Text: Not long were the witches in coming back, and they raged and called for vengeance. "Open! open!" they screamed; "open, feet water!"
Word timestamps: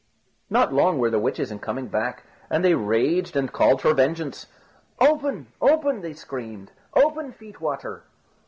Not 0.49 0.73
long 0.73 0.97
were 0.97 1.11
the 1.11 1.19
witches 1.19 1.51
in 1.51 1.59
coming 1.59 1.85
back, 1.85 2.23
and 2.49 2.65
they 2.65 2.73
raged 2.73 3.35
and 3.35 3.53
called 3.53 3.83
for 3.83 3.93
vengeance. 3.93 4.47
"Open! 4.99 5.45
open!" 5.61 6.01
they 6.01 6.13
screamed; 6.15 6.71
"open, 6.95 7.31
feet 7.33 7.61
water!" 7.61 8.01